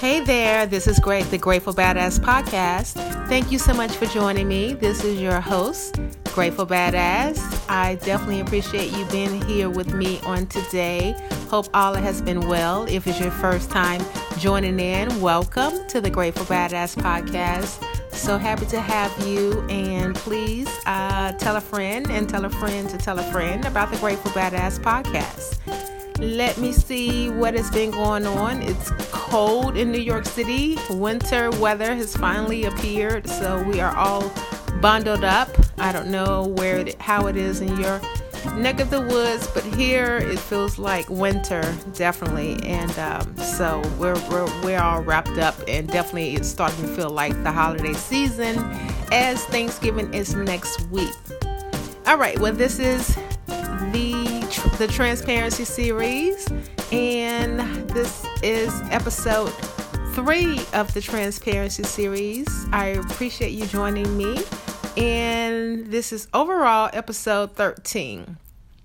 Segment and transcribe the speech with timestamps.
[0.00, 2.92] Hey there, this is Great, the Grateful Badass Podcast.
[3.28, 4.74] Thank you so much for joining me.
[4.74, 5.98] This is your host,
[6.34, 7.64] Grateful Badass.
[7.66, 11.16] I definitely appreciate you being here with me on today.
[11.48, 12.84] Hope all has been well.
[12.90, 14.02] If it's your first time
[14.38, 17.82] joining in, welcome to the Grateful Badass Podcast.
[18.12, 22.86] So happy to have you, and please uh, tell a friend and tell a friend
[22.90, 25.95] to tell a friend about the Grateful Badass Podcast.
[26.18, 28.62] Let me see what has been going on.
[28.62, 30.78] It's cold in New York City.
[30.88, 34.32] Winter weather has finally appeared, so we are all
[34.80, 35.48] bundled up.
[35.76, 38.00] I don't know where it, how it is in your
[38.54, 41.62] neck of the woods, but here it feels like winter,
[41.92, 42.58] definitely.
[42.64, 47.10] And um, so we're, we're we're all wrapped up, and definitely it's starting to feel
[47.10, 48.56] like the holiday season,
[49.12, 51.12] as Thanksgiving is next week.
[52.06, 53.16] All right, well this is
[53.92, 56.46] the the transparency series,
[56.92, 57.58] and
[57.90, 59.50] this is episode
[60.14, 62.46] three of the transparency series.
[62.70, 64.40] I appreciate you joining me,
[64.96, 68.36] and this is overall episode 13.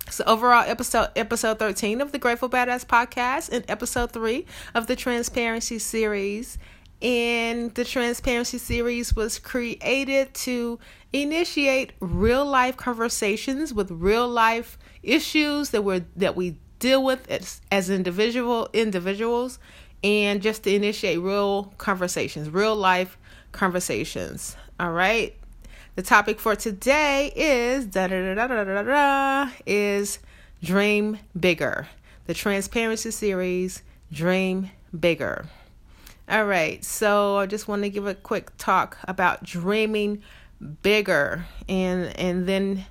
[0.10, 4.96] So overall episode episode 13 of the Grateful Badass podcast and episode 3 of the
[4.96, 6.58] Transparency series.
[7.04, 10.80] And the Transparency series was created to
[11.14, 17.62] initiate real life conversations with real life issues that we that we deal with as,
[17.72, 19.60] as individual individuals
[20.04, 23.18] and just to initiate real conversations, real life
[23.52, 24.56] conversations.
[24.80, 25.36] All right.
[25.96, 30.20] The topic for today is da da da da da da is
[30.64, 31.88] dream bigger.
[32.26, 35.46] The transparency series, dream bigger.
[36.30, 36.84] All right.
[36.84, 40.24] So I just want to give a quick talk about dreaming
[40.82, 42.86] bigger and and then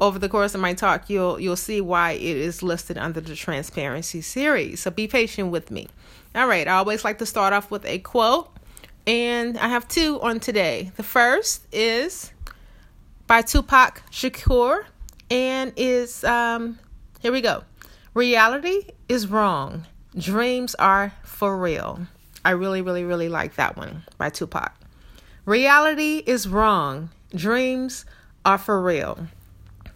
[0.00, 3.34] over the course of my talk you'll you'll see why it is listed under the
[3.34, 4.80] transparency series.
[4.80, 5.88] So be patient with me.
[6.34, 8.50] All right i always like to start off with a quote
[9.06, 10.92] and i have two on today.
[10.96, 12.32] The first is
[13.26, 14.84] by tupac shakur
[15.30, 16.78] and is um
[17.20, 17.64] here we go.
[18.14, 19.86] Reality is wrong.
[20.16, 22.06] Dreams are for real.
[22.44, 24.74] I really really really like that one by tupac.
[25.44, 27.10] Reality is wrong.
[27.34, 28.04] Dreams
[28.44, 29.28] are for real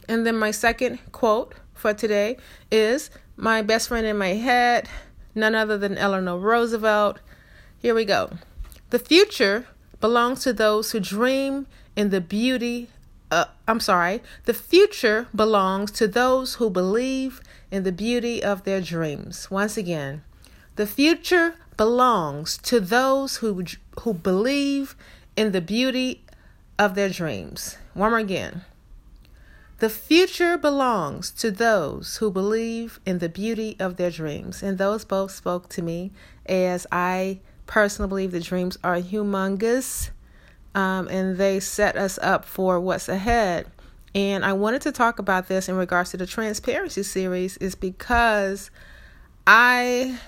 [0.08, 2.36] and then my second quote for today
[2.70, 4.88] is my best friend in my head,
[5.34, 7.20] none other than Eleanor Roosevelt.
[7.78, 8.30] Here we go.
[8.91, 9.66] The future
[10.00, 12.88] belongs to those who dream in the beauty.
[13.30, 14.22] Uh, I'm sorry.
[14.44, 19.50] The future belongs to those who believe in the beauty of their dreams.
[19.50, 20.22] Once again,
[20.76, 23.64] the future belongs to those who
[24.00, 24.94] who believe
[25.36, 26.22] in the beauty
[26.78, 27.78] of their dreams.
[27.94, 28.62] One more again.
[29.82, 34.62] The future belongs to those who believe in the beauty of their dreams.
[34.62, 36.12] And those both spoke to me
[36.47, 40.10] as I personally believe the dreams are humongous
[40.72, 43.66] um, and they set us up for what's ahead.
[44.15, 48.71] And I wanted to talk about this in regards to the transparency series, is because
[49.48, 50.21] I,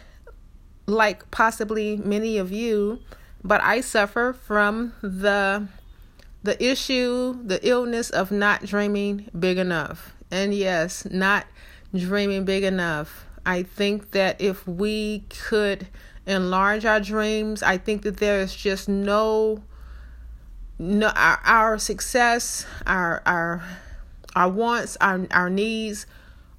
[0.86, 2.98] like possibly many of you,
[3.44, 5.68] but I suffer from the
[6.44, 10.14] the issue, the illness of not dreaming big enough.
[10.30, 11.46] And yes, not
[11.94, 13.24] dreaming big enough.
[13.46, 15.88] I think that if we could
[16.26, 19.62] enlarge our dreams, I think that there is just no
[20.78, 23.62] no our, our success, our our
[24.36, 26.06] our wants, our our needs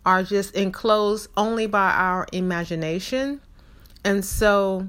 [0.03, 3.39] are just enclosed only by our imagination.
[4.03, 4.87] And so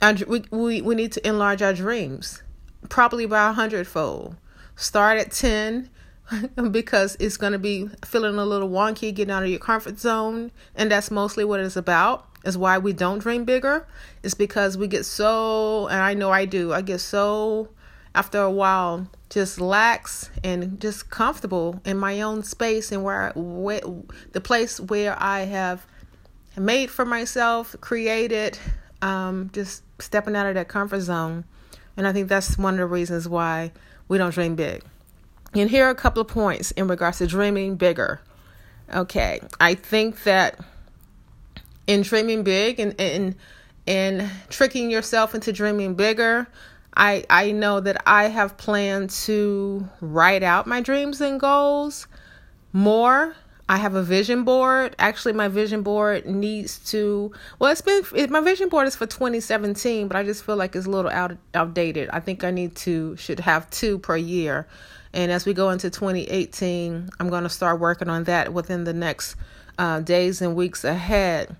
[0.00, 2.43] our, we, we we need to enlarge our dreams
[2.88, 4.36] probably by a hundredfold.
[4.76, 5.90] Start at 10
[6.70, 10.50] because it's going to be feeling a little wonky, getting out of your comfort zone.
[10.74, 13.86] And that's mostly what it's about, is why we don't dream bigger.
[14.22, 17.68] It's because we get so, and I know I do, I get so,
[18.14, 23.80] after a while, just lax and just comfortable in my own space and where, where
[24.32, 25.86] the place where I have
[26.56, 28.58] made for myself, created,
[29.02, 31.44] um, just stepping out of that comfort zone
[31.96, 33.72] and I think that's one of the reasons why
[34.08, 34.82] we don't dream big.
[35.54, 38.20] And here are a couple of points in regards to dreaming bigger.
[38.92, 40.58] Okay, I think that
[41.86, 43.36] in dreaming big and and
[43.86, 46.46] and tricking yourself into dreaming bigger,
[46.96, 52.06] I I know that I have planned to write out my dreams and goals
[52.72, 53.34] more
[53.68, 54.94] I have a vision board.
[54.98, 57.32] Actually, my vision board needs to.
[57.58, 60.76] Well, it's been it, my vision board is for 2017, but I just feel like
[60.76, 62.10] it's a little out outdated.
[62.10, 64.66] I think I need to should have two per year.
[65.14, 68.92] And as we go into 2018, I'm going to start working on that within the
[68.92, 69.36] next
[69.78, 71.56] uh, days and weeks ahead.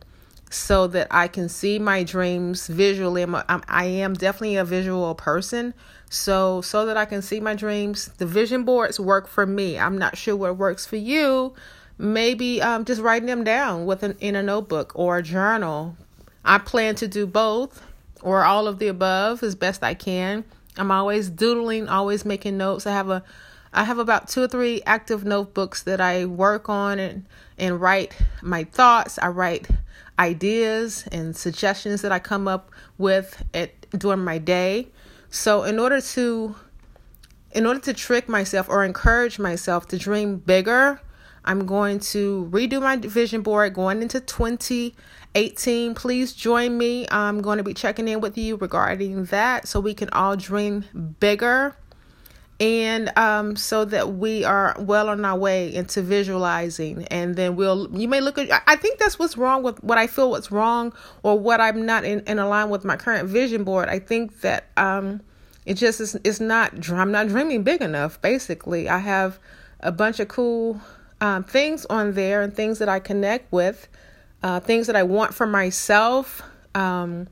[0.50, 3.22] so that I can see my dreams visually.
[3.22, 5.74] I'm a, I'm, I am definitely a visual person.
[6.10, 9.78] So, so that I can see my dreams, the vision boards work for me.
[9.78, 11.54] I'm not sure what works for you.
[11.96, 15.96] Maybe um, just writing them down with an, in a notebook or a journal.
[16.44, 17.82] I plan to do both
[18.22, 20.44] or all of the above as best I can.
[20.76, 22.86] I'm always doodling, always making notes.
[22.86, 23.22] I have a
[23.72, 27.26] I have about two or three active notebooks that I work on and
[27.58, 29.18] and write my thoughts.
[29.20, 29.68] I write
[30.18, 34.88] ideas and suggestions that I come up with at during my day.
[35.30, 36.54] So in order to
[37.52, 41.00] in order to trick myself or encourage myself to dream bigger,
[41.44, 45.94] I'm going to redo my vision board going into 2018.
[45.94, 47.06] Please join me.
[47.10, 50.84] I'm going to be checking in with you regarding that so we can all dream
[51.20, 51.76] bigger
[52.60, 57.90] and um, so that we are well on our way into visualizing and then we'll
[57.98, 60.92] you may look at i think that's what's wrong with what i feel what's wrong
[61.22, 64.68] or what i'm not in, in line with my current vision board i think that
[64.76, 65.20] um,
[65.66, 69.38] it just is it's not i'm not dreaming big enough basically i have
[69.80, 70.80] a bunch of cool
[71.24, 73.88] um, things on there and things that i connect with
[74.42, 76.42] uh, things that i want for myself
[76.74, 77.28] um,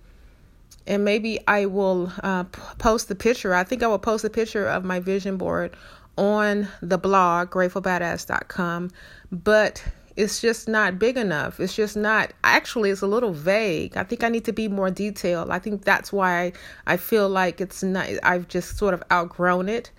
[0.86, 2.44] and maybe I will uh,
[2.78, 3.54] post the picture.
[3.54, 5.76] I think I will post a picture of my vision board
[6.18, 8.90] on the blog gratefulbadass.com,
[9.30, 9.84] but
[10.14, 11.58] it's just not big enough.
[11.58, 13.96] It's just not actually it's a little vague.
[13.96, 15.50] I think I need to be more detailed.
[15.50, 16.52] I think that's why
[16.86, 19.90] I feel like it's not I've just sort of outgrown it.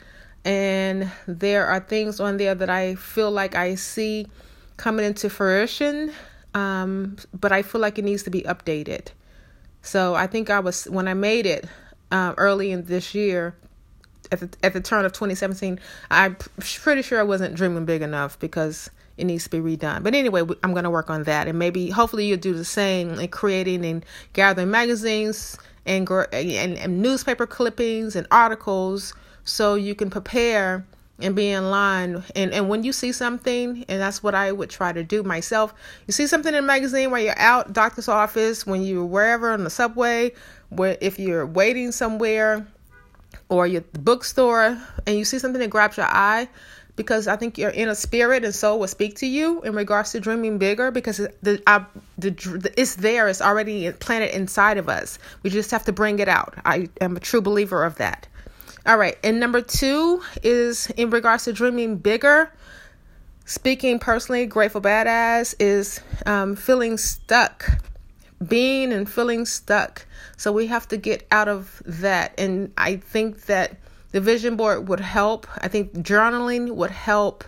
[0.45, 4.27] And there are things on there that I feel like I see
[4.77, 6.11] coming into fruition,
[6.53, 9.07] um, but I feel like it needs to be updated.
[9.81, 11.65] So I think I was when I made it
[12.11, 13.55] uh, early in this year,
[14.31, 15.79] at the at the turn of 2017.
[16.11, 20.03] I'm pretty sure I wasn't dreaming big enough because it needs to be redone.
[20.03, 23.19] But anyway, I'm going to work on that, and maybe hopefully you'll do the same
[23.19, 29.13] in creating and gathering magazines and and, and newspaper clippings and articles
[29.43, 30.85] so you can prepare
[31.19, 32.23] and be in line.
[32.35, 35.73] And and when you see something, and that's what I would try to do myself.
[36.07, 39.63] You see something in a magazine while you're out doctor's office, when you're wherever on
[39.63, 40.33] the subway,
[40.69, 42.67] where if you're waiting somewhere,
[43.49, 46.47] or the bookstore, and you see something that grabs your eye.
[46.95, 50.19] Because I think your inner spirit and soul will speak to you in regards to
[50.19, 50.91] dreaming bigger.
[50.91, 51.85] Because the, I,
[52.17, 55.17] the, the it's there, it's already planted inside of us.
[55.41, 56.53] We just have to bring it out.
[56.65, 58.27] I am a true believer of that.
[58.85, 59.17] All right.
[59.23, 62.51] And number two is in regards to dreaming bigger.
[63.45, 67.65] Speaking personally, Grateful Badass is um, feeling stuck,
[68.45, 70.05] being and feeling stuck.
[70.37, 72.33] So we have to get out of that.
[72.37, 73.77] And I think that
[74.13, 75.47] the vision board would help.
[75.57, 77.43] I think journaling would help.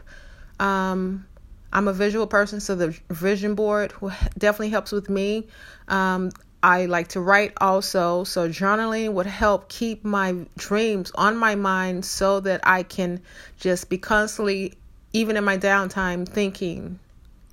[0.59, 1.25] Um,
[1.71, 3.93] I'm a visual person, so the vision board
[4.37, 5.47] definitely helps with me.
[5.87, 6.31] Um,
[6.63, 12.03] I like to write also, so journaling would help keep my dreams on my mind
[12.03, 13.21] so that I can
[13.59, 14.73] just be constantly,
[15.13, 16.99] even in my downtime, thinking,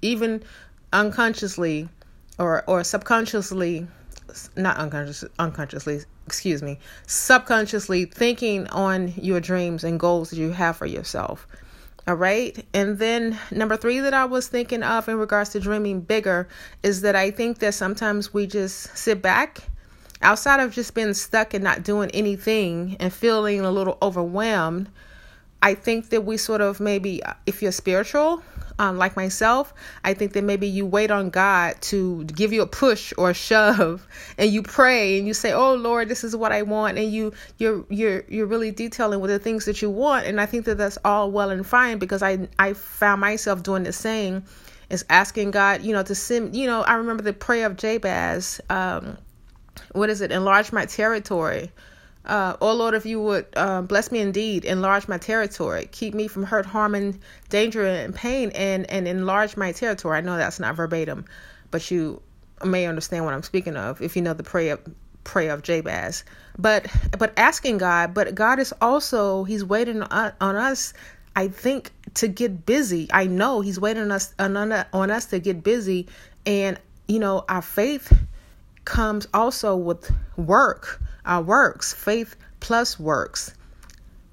[0.00, 0.43] even
[0.93, 1.91] unconsciously
[2.38, 3.87] or or subconsciously,
[4.56, 6.00] not unconscious, unconsciously,
[6.32, 11.46] excuse me, subconsciously thinking on your dreams and goals that you have for yourself.
[12.08, 12.64] All right.
[12.73, 16.49] And then number three that I was thinking of in regards to dreaming bigger
[16.82, 19.58] is that I think that sometimes we just sit back
[20.23, 24.88] outside of just being stuck and not doing anything and feeling a little overwhelmed.
[25.61, 28.42] I think that we sort of maybe, if you're spiritual,
[28.82, 29.72] um, like myself,
[30.02, 33.34] I think that maybe you wait on God to give you a push or a
[33.34, 37.10] shove, and you pray and you say, "Oh Lord, this is what I want," and
[37.10, 40.64] you you're you're you're really detailing with the things that you want, and I think
[40.64, 44.42] that that's all well and fine because I I found myself doing the same,
[44.90, 48.60] is asking God, you know, to send, you know, I remember the prayer of Jabez,
[48.68, 49.16] um,
[49.92, 51.70] what is it, enlarge my territory
[52.25, 56.29] uh, oh Lord, if you would uh, bless me indeed, enlarge my territory, keep me
[56.29, 60.19] from hurt, harm, and danger and pain, and and enlarge my territory.
[60.19, 61.25] I know that's not verbatim,
[61.71, 62.23] but you
[62.64, 64.79] may understand what I'm speaking of if you know the prayer
[65.25, 66.25] prayer of Jabez.
[66.59, 66.87] But
[67.19, 70.95] but asking God, but God is also He's waiting on, on us.
[71.35, 73.09] I think to get busy.
[73.12, 76.07] I know He's waiting on us on, on us to get busy,
[76.47, 78.17] and you know our faith
[78.85, 83.55] comes also with work our works, faith plus works,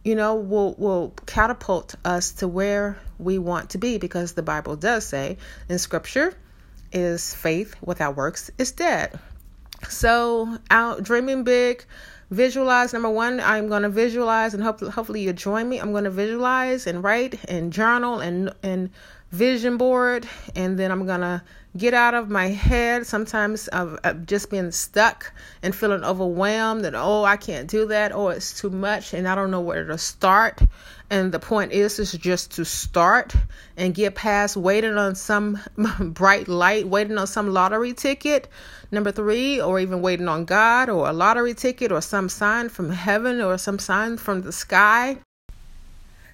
[0.03, 4.75] you know, will will catapult us to where we want to be because the Bible
[4.75, 6.33] does say in scripture
[6.91, 9.19] is faith without works is dead.
[9.87, 11.85] So out dreaming big,
[12.29, 16.03] visualize number one i'm going to visualize and hopefully, hopefully you join me i'm going
[16.03, 18.91] to visualize and write and journal and and
[19.31, 21.43] vision board and then I'm going to
[21.77, 23.05] get out of my head.
[23.05, 25.31] Sometimes I've just been stuck
[25.61, 28.11] and feeling overwhelmed and oh I can't do that.
[28.11, 30.61] Or oh, it's too much and I don't know where to start.
[31.11, 33.35] And the point is is just to start
[33.77, 35.59] and get past waiting on some
[35.99, 38.47] bright light waiting on some lottery ticket
[38.91, 42.91] number 3 or even waiting on God or a lottery ticket or some sign from
[42.91, 45.17] heaven or some sign from the sky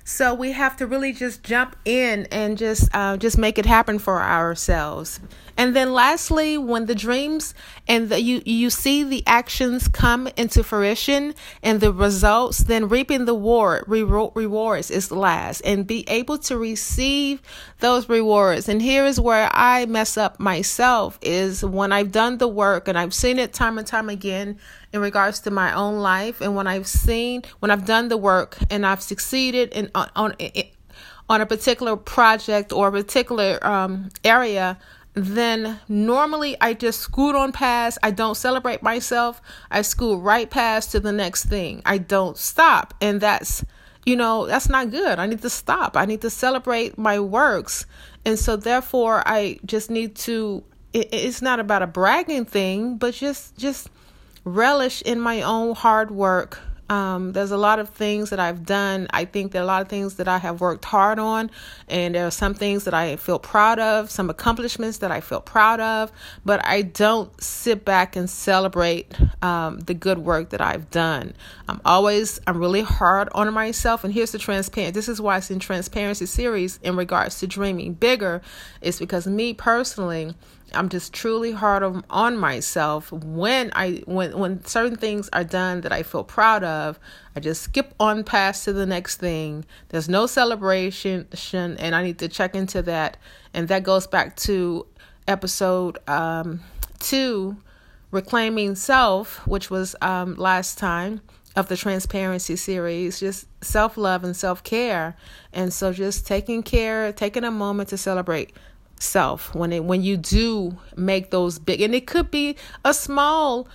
[0.05, 3.97] so we have to really just jump in and just uh, just make it happen
[3.99, 5.19] for ourselves.
[5.57, 7.53] And then lastly, when the dreams
[7.87, 11.33] and the, you you see the actions come into fruition
[11.63, 17.41] and the results, then reaping the reward rewards is last, and be able to receive
[17.79, 18.67] those rewards.
[18.67, 22.97] And here is where I mess up myself is when I've done the work and
[22.97, 24.59] I've seen it time and time again
[24.91, 28.57] in regards to my own life and when I've seen when I've done the work
[28.69, 30.35] and I've succeeded in on on,
[31.29, 34.77] on a particular project or a particular um, area
[35.15, 37.97] then normally I just scoot on past.
[38.03, 39.41] I don't celebrate myself.
[39.71, 41.81] I scoot right past to the next thing.
[41.85, 42.93] I don't stop.
[43.01, 43.63] And that's,
[44.05, 45.17] you know, that's not good.
[45.17, 45.95] I need to stop.
[45.95, 47.85] I need to celebrate my works.
[48.25, 50.63] And so therefore I just need to
[50.95, 53.89] it, it's not about a bragging thing, but just just
[54.43, 56.59] relish in my own hard work.
[56.89, 59.07] Um, there's a lot of things that I've done.
[59.09, 61.49] I think there are a lot of things that I have worked hard on,
[61.89, 65.41] and there are some things that I feel proud of, some accomplishments that I feel
[65.41, 66.11] proud of,
[66.45, 71.33] but I don't sit back and celebrate um, the good work that I've done.
[71.67, 74.93] I'm always, I'm really hard on myself, and here's the transparent.
[74.93, 78.41] This is why it's in transparency series in regards to dreaming bigger,
[78.81, 80.35] is because me personally,
[80.73, 85.81] I'm just truly hard on, on myself when I when when certain things are done
[85.81, 86.74] that I feel proud of.
[87.35, 89.65] I just skip on past to the next thing.
[89.89, 93.17] There's no celebration, and I need to check into that.
[93.53, 94.85] And that goes back to
[95.27, 96.61] episode um,
[96.99, 97.57] two,
[98.11, 101.21] reclaiming self, which was um, last time
[101.55, 105.15] of the transparency series just self-love and self-care
[105.53, 108.51] and so just taking care taking a moment to celebrate
[108.99, 113.67] self when it when you do make those big and it could be a small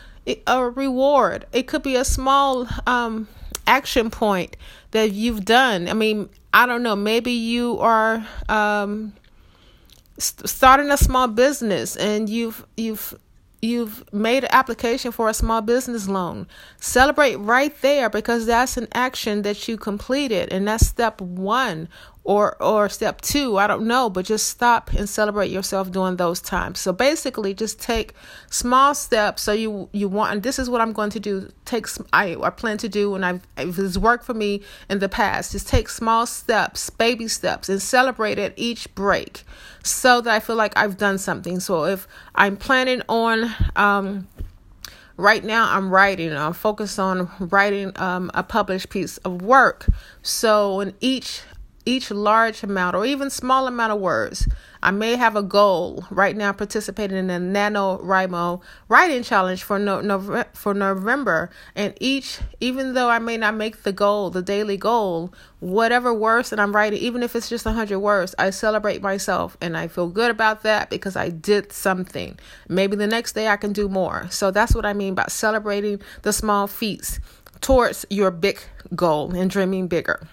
[0.47, 1.47] a reward.
[1.53, 3.29] It could be a small um
[3.67, 4.57] action point
[4.91, 5.89] that you've done.
[5.89, 6.97] I mean i don't know.
[6.97, 9.13] Maybe you are um
[10.19, 13.15] starting a small business and you've you've
[13.63, 16.47] you've made an application for a small business loan.
[16.79, 21.89] Celebrate right there because that's an action that you completed and that's step 1
[22.23, 26.41] or or step 2, I don't know, but just stop and celebrate yourself during those
[26.41, 26.79] times.
[26.79, 28.15] So basically just take
[28.51, 31.51] small steps so you you want and this is what I'm going to do.
[31.65, 35.53] Take I I plan to do and I've it's worked for me in the past.
[35.53, 39.45] Just take small steps, baby steps and celebrate at each break
[39.83, 41.59] so that I feel like I've done something.
[41.59, 44.29] So if I'm planning on um
[45.17, 49.87] right now i'm writing i'm focused on writing um, a published piece of work
[50.23, 51.43] so in each
[51.85, 54.49] each large amount or even small amount of words.
[54.83, 60.01] I may have a goal right now participating in a NaNoWriMo writing challenge for no,
[60.01, 64.79] no, for November and each even though I may not make the goal, the daily
[64.79, 69.57] goal, whatever words that I'm writing, even if it's just 100 words, I celebrate myself
[69.61, 72.39] and I feel good about that because I did something.
[72.69, 74.29] Maybe the next day I can do more.
[74.31, 77.21] So that's what I mean by celebrating the small feats
[77.61, 78.61] towards your big
[78.95, 80.27] goal and dreaming bigger.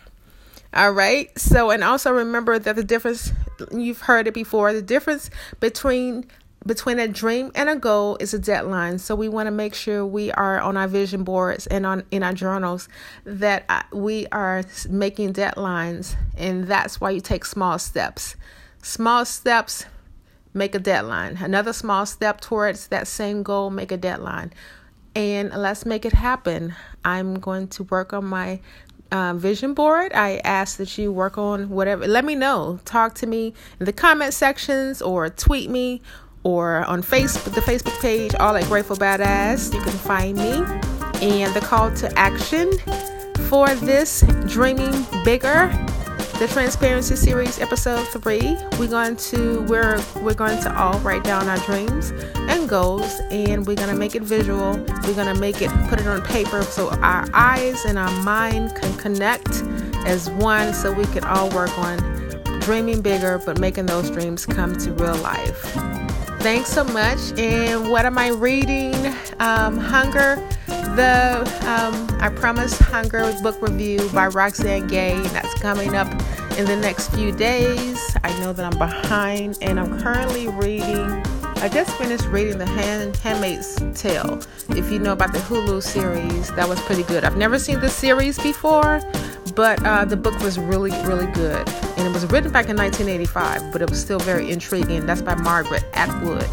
[0.77, 1.38] All right.
[1.39, 3.34] So, and also remember that the difference,
[3.72, 6.27] you've heard it before, the difference between
[6.67, 9.00] between a dream and a goal is a deadline.
[9.00, 12.22] So we want to make sure we are on our vision boards and on in
[12.22, 12.89] our journals
[13.24, 18.36] that uh, we are making deadlines and that's why you take small steps.
[18.84, 19.86] Small steps
[20.53, 21.38] make a deadline.
[21.38, 24.53] Another small step towards that same goal make a deadline.
[25.15, 26.75] And let's make it happen.
[27.03, 28.60] I'm going to work on my
[29.11, 30.13] uh, vision board.
[30.13, 32.07] I ask that you work on whatever.
[32.07, 32.79] Let me know.
[32.85, 36.01] Talk to me in the comment sections or tweet me
[36.43, 39.73] or on Facebook, the Facebook page, all at Grateful Badass.
[39.73, 40.63] You can find me.
[41.21, 42.71] And the call to action
[43.49, 45.71] for this Dreaming Bigger
[46.39, 48.56] the transparency series episode three.
[48.77, 53.65] We're going to we're we're going to all write down our dreams and goals and
[53.65, 54.74] we're going to make it visual.
[55.03, 58.75] We're going to make it put it on paper so our eyes and our mind
[58.75, 59.63] can connect
[60.06, 61.98] as one so we can all work on
[62.60, 65.60] dreaming bigger but making those dreams come to real life.
[66.41, 68.94] Thanks so much and what am i reading?
[69.39, 70.38] Um, hunger
[70.98, 75.13] the um, I Promise Hunger book review by Roxane Gay.
[75.27, 76.12] That's coming up
[76.58, 78.18] in the next few days.
[78.24, 81.24] I know that I'm behind, and I'm currently reading.
[81.58, 84.39] I just finished reading The Hand, Handmaid's Tale.
[84.70, 87.24] If you know about the Hulu series, that was pretty good.
[87.24, 89.00] I've never seen the series before,
[89.54, 91.70] but uh, the book was really, really good.
[91.98, 95.06] And it was written back in 1985, but it was still very intriguing.
[95.06, 96.50] That's by Margaret Atwood.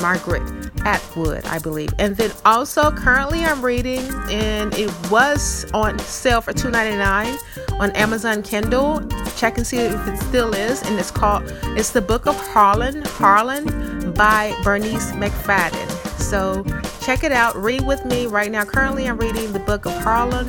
[0.00, 1.92] Margaret Atwood, I believe.
[1.98, 8.42] And then also currently I'm reading, and it was on sale for $2.99 on Amazon
[8.42, 9.06] Kindle.
[9.36, 10.82] Check and see if it still is.
[10.82, 11.42] And it's called
[11.76, 13.02] it's the Book of Harlan.
[13.02, 15.88] Harlan by Bernice McFadden.
[16.18, 16.64] So
[17.04, 17.56] check it out.
[17.56, 18.64] Read with me right now.
[18.64, 20.48] Currently I'm reading the Book of Harlan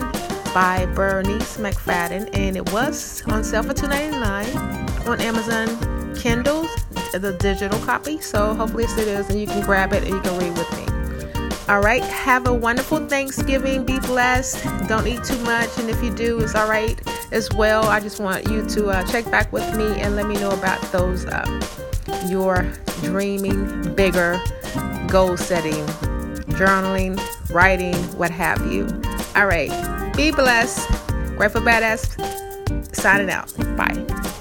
[0.53, 6.67] by Bernice McFadden, and it was on sale for $2.99 on Amazon Kindle,
[7.21, 8.19] the digital copy.
[8.21, 10.93] So hopefully it is, and you can grab it and you can read with me.
[11.69, 13.85] All right, have a wonderful Thanksgiving.
[13.85, 14.63] Be blessed.
[14.87, 16.99] Don't eat too much, and if you do, it's all right
[17.31, 17.85] as well.
[17.85, 20.81] I just want you to uh, check back with me and let me know about
[20.91, 21.45] those uh,
[22.27, 22.67] your
[23.01, 24.41] dreaming bigger,
[25.07, 25.85] goal setting,
[26.57, 27.17] journaling,
[27.49, 28.85] writing, what have you.
[29.35, 29.71] All right.
[30.15, 30.87] Be blessed.
[31.37, 33.51] Grateful Badass signing out.
[33.75, 34.31] Bye.